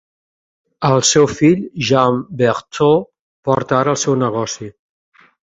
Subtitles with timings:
[0.87, 3.07] El seu fill, Jean Berthaut,
[3.51, 4.73] porta ara el seu negoci.